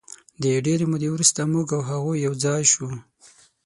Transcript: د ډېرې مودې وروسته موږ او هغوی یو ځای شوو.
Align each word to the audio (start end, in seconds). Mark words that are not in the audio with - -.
د 0.41 0.43
ډېرې 0.65 0.85
مودې 0.91 1.09
وروسته 1.11 1.39
موږ 1.53 1.67
او 1.77 1.81
هغوی 1.89 2.17
یو 2.25 2.33
ځای 2.43 2.63
شوو. 2.71 2.91